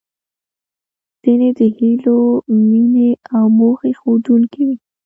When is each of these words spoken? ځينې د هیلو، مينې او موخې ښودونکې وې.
ځينې 1.21 1.49
د 1.57 1.59
هیلو، 1.77 2.17
مينې 2.69 3.09
او 3.35 3.45
موخې 3.57 3.91
ښودونکې 3.99 4.61
وې. 4.67 4.77